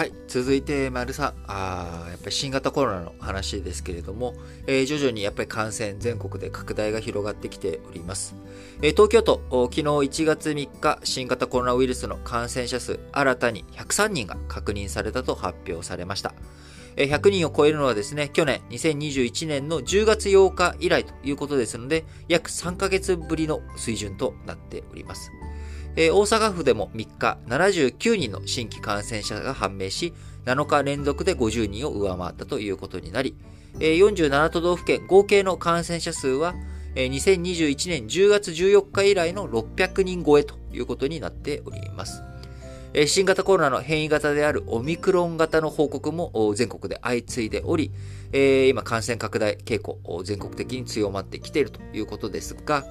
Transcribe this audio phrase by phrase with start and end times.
[0.00, 0.14] はい。
[0.28, 1.34] 続いて、丸さん。
[1.46, 4.32] あやっぱり新型コロナの話ですけれども、
[4.66, 8.34] えー、徐々にやっぱり感染全国で拡大が広がってきております。
[8.80, 16.32] えー、東京都、昨日1月3日、新型コロナウイルスの感染者数、新たに103人が確認されたと発表されました。
[16.96, 25.30] えー、100人を超えるのはですね、去年2021年の10月8日以来ということですので、約3ヶ月ぶりの水準となっております。
[25.96, 30.12] えー、大阪府でも3日79人の新規感染者が判明し、
[30.44, 33.34] 7日連続で50人を上回ったということになり、
[33.78, 36.54] えー、47都道府県合計の感染者数は、
[36.94, 42.22] えー、2021年10月14日以来の600人超えということになっております。
[43.06, 47.92] 新型コロナの変異型であるオミクロン型の報告も全国で相次いでおり、
[48.68, 52.84] 今感染拡大傾向、全国的に強まってきているということですが、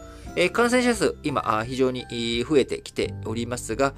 [0.53, 2.05] 感染者数、今、非常に
[2.47, 3.93] 増えてきておりますが、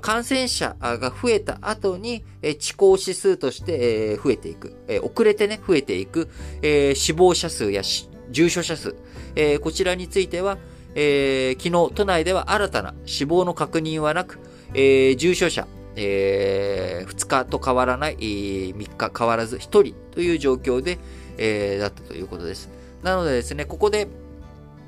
[0.00, 6.28] 感染者が増えた後に、遅行指数として、増えていく、遅れてね、増えていく、
[6.94, 7.82] 死亡者数や
[8.30, 8.94] 重症者数、
[9.62, 10.58] こちらについては、
[10.90, 14.40] 昨日都内では新たな死亡の確認はなく、
[14.74, 20.98] えー、重症者、えー、2日と変わらない、3日変わらず1人という状況で、
[21.38, 22.70] えー、だったということです。
[23.02, 24.08] なのでですね、ここで、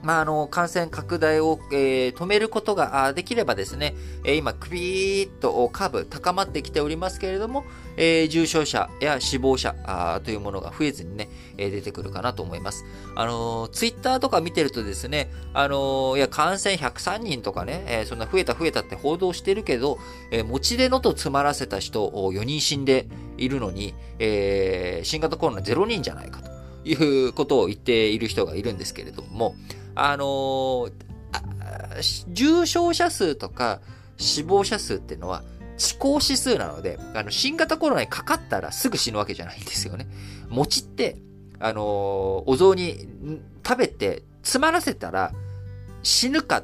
[0.02, 7.64] まあ、あの、感染拡大を、えー、止めることができればですね、えー、今、クビーっとカーブ高まってきておりますけれども、
[7.96, 12.84] えー、重症者や死亡者あというものが増えずにね、え、出てくるかなと思います。
[13.14, 19.98] あの、ツイッターとか見てるとですね、あの、いや、感染103人とかね、え、そんな増えた増えたって報道してるけど、
[20.32, 23.06] え、持ちでのと詰まらせた人を4人死んで
[23.38, 26.50] いるのに、え、新型コロナ0人じゃないかと
[26.88, 26.94] い
[27.26, 29.54] うことを言っている人がいるんですけれども、
[29.94, 30.90] あのー、
[32.28, 33.80] 重症者数とか
[34.16, 35.42] 死亡者数っていうのは
[35.76, 40.06] 遅行指数なので、あの、新型コロナにかかったらすぐ死ぬわけじゃないんですよね。
[40.48, 41.16] 餅って、
[41.58, 41.84] あのー、
[42.46, 43.08] お雑煮
[43.66, 45.32] 食べて詰まらせたら
[46.02, 46.62] 死ぬか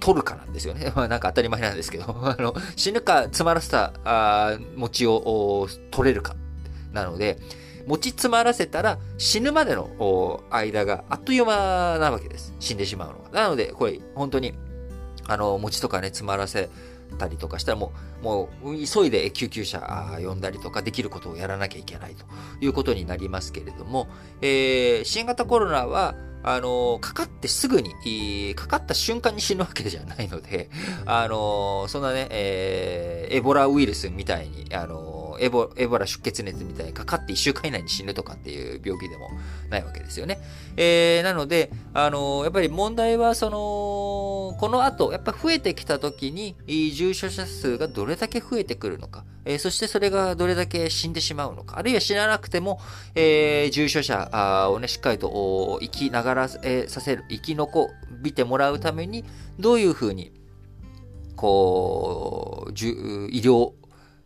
[0.00, 0.92] 取るかなんですよね。
[0.96, 6.34] まあなんか当たり前なんですけど、 あの、死ぬか詰まらせたあ餅を取れるか。
[6.92, 7.38] なので、
[7.90, 12.54] 持ち詰まらせたら死ぬまでの間があっという間なわけです。
[12.60, 13.30] 死んでしまうのが。
[13.42, 14.54] なので、これ、本当に、
[15.26, 16.70] あの、餅とかね、詰まらせ
[17.18, 17.92] たりとかしたらも
[18.22, 22.24] う、もう、急いで救急車呼んだりとかできることをやらなきゃいけないと
[22.60, 24.06] いうことになりますけれども、
[24.40, 26.14] えー、新型コロナは、
[26.44, 30.70] あの、かかってすぐに、かかった瞬間に死ぬわけじゃないので、
[31.06, 39.30] あの、そんなね、えー、エボラウイルスみたいに、あの、エボエボラ出血熱みたいにかかって1週間以内に死ぬとかっていう病気でも
[39.70, 40.38] ないわけですよね。
[40.76, 46.56] えー、なので、あのやっぱり問題は、その、この後、やっぱ増えてきた時に、
[46.94, 52.80] 重症者数がどれだけ増えてくるのか、えー、そしてそれがどれだけ死んでしまうのか、あるいは死ななくても、
[53.14, 57.90] えー、重症者をね、しっかりと生きながら、え、させる、生き残
[58.28, 59.24] ってもらうために、
[59.58, 60.32] どういうふうに、
[61.36, 63.72] こう、医療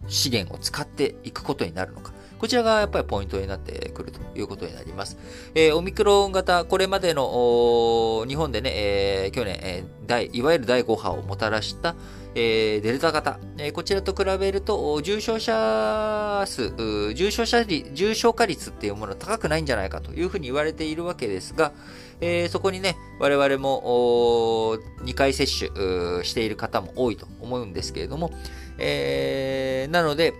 [0.08, 2.12] 資源を使っていくことになるのか。
[2.38, 5.16] こちらがやっぱりポイントになってくるということになります。
[5.54, 11.94] えー、オミクロン型、これまでの日本でね、えー、去年、えー、第、いわゆる第5波をもたらした、
[12.34, 16.72] えー、デルタ型、えー、こちらと比べると、重症者数、
[17.14, 21.72] 重症者、重症化率っていうものは高くないんじゃないかというふうに言われているわけですが、
[22.20, 28.32] えー、そこにね、我々も2回接種している方も多いと思うんですけれども、
[28.78, 30.34] えー、なので、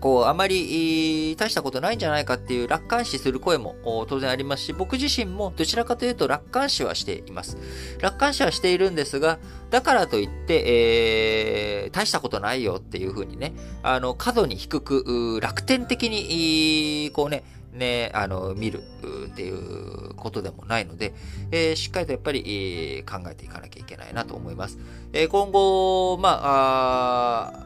[0.00, 3.76] こう、あまり大したことないんじゃないかっていう楽観視する声も
[4.08, 7.56] 当然ありますし、僕自身もどちらかというと楽観視はしています。
[8.00, 9.38] 楽観視はしているんですが、
[9.70, 17.42] だからといって、えー、大したことないよっていうふうにね、あの、過度に低く、楽天的に、こうね、
[17.76, 18.82] ね、あの、見る
[19.26, 21.14] っていうことでもないので、
[21.50, 24.78] えー、しっかりとやっぱり、えー、考えていかなきゃいけないなと思います。
[25.12, 27.52] えー、今後、まあ、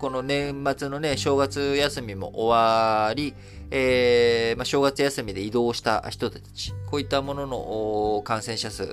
[0.00, 3.34] この年末のね、正月休みも終わり、
[3.70, 8.84] えー、まあ、正月休みで移動した人たち、こういったものの感染者数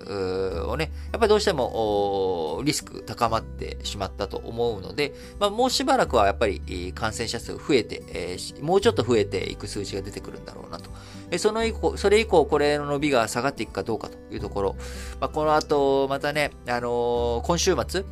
[0.68, 10.90] をね、やっぱりどうしてもリスク高まってしまったと思うので、まあ、もうしばらくはやっぱり感染者数増えて、えー、もうちょっと増えていく数字が出てくるんだろうなと。
[11.38, 14.76] その以降、それ以降、これの伸びが下がっていくかどうかというところ、
[15.22, 18.04] まあ、この後、またね、あのー、今週末、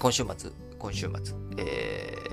[0.00, 2.26] 今週末、今週末、えー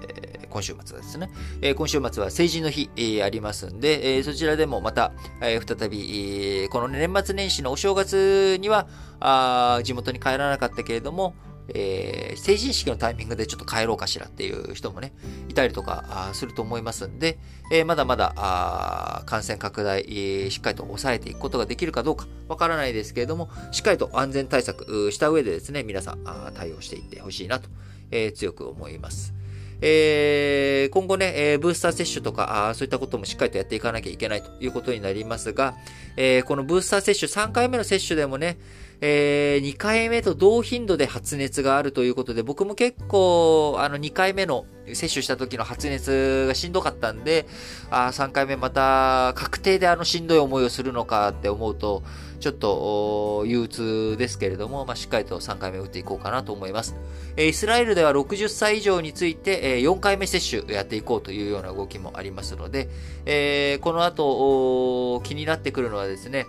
[0.53, 1.31] 今週末ですね。
[1.61, 5.11] えー、今週末は成人の日、えー、ありますんで、えー、そちらでもまた、
[5.41, 8.87] えー、再び、えー、この年末年始のお正月には、
[9.19, 11.33] あ地元に帰らなかったけれども、
[11.69, 15.13] えー、成人式のタイミングでちょっと帰ろうかしらっていう人もね、
[15.49, 17.39] いたりとかすると思いますんで、
[17.71, 26.23] えー、まだまだ感染拡大、えー、しっかりと抑えていくことができるかどうかわからないですけれども、しっかりと安全対策した上でですね、皆さん
[26.53, 27.69] 対応していってほしいなと、
[28.13, 29.33] え、強く思います。
[29.81, 35.75] えー、今後ね、えー、ブースター接種とかあ、そういったこともしっかりとやっていかなきゃいけないということになりますが、
[36.15, 38.57] えー、このブースター接種、3回目の接種でもね、
[39.05, 47.45] えー、2回目と同頻度で発熱があるということで、僕も結構、あの、2回目の接種した時の発熱がしんどかったんで、
[47.89, 52.01] あ3回目また確定であのしんどい思いをするのかって思うと、
[52.39, 56.95] ちょっと憂鬱ですけれども、まあ、しっかりと3回目打っていこうかなと思います。
[57.35, 62.88] えイスラエルでは60歳以上について、え4回目接種やっていこうというような動きもありますので、
[63.25, 66.45] えー、この後気になってくるのはですね、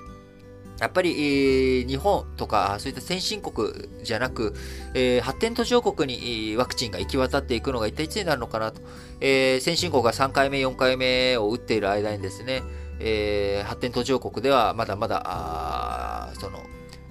[0.80, 4.54] やっぱり、えー、日本とか、そういった先進国じゃなく、
[4.94, 8.80] えー、発展途上国にワクチンが行き渡っていくのが一体いつになるのかなと。
[9.20, 12.62] えー、先進国が3回目、4回目を打っている間にですね、
[12.98, 16.58] えー、発展途上国ではまだまだ、あその、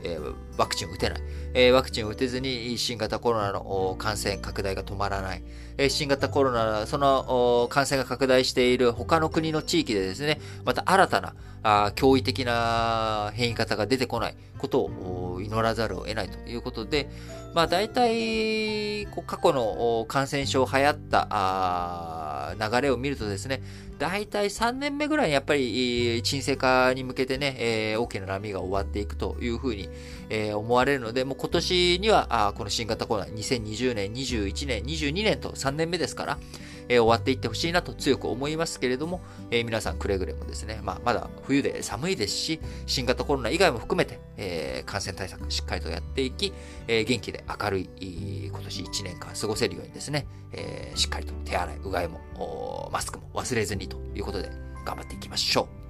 [0.03, 1.21] えー、ワクチンを打てない、
[1.53, 5.43] えー、ワクチンを打てずに新型コロナの感染拡大が止まらない、
[5.77, 14.35] えー、新型コロナ、その感染が拡大している他の国の地域でですね、また新たなあ驚異的な変異方が出てこない。
[14.63, 17.09] ことを祈らざるを得ないということで、
[17.53, 22.22] まあ大体、こう過去の感染症流行ったあ
[22.59, 23.61] 流れを見るとですね、
[23.99, 29.89] 大体3年目ぐらいにやっぱり沈静化に向けてね、えー、大きな波が終わっていくというふうに、
[30.29, 36.37] えー、思われるので、もう今年にはあこの新型コロナ2020年、21年、22年と3年目ですから、
[36.89, 39.21] えー、終わっていってほしいなと強く思いますけれども、
[39.51, 46.53] えー、皆さんくれぐれもですね、まあ、まだ冬で寒いですし、新型コロナ以外も含めて、えー、感染対策しっかりとやっていき、
[46.87, 47.89] え、元気で明るい
[48.47, 54.49] 今年1年間過ごせるようにですね、え、しっかりと手洗い、うがいも、マスクも忘れずにということで
[54.85, 55.82] 頑張っていきましょう。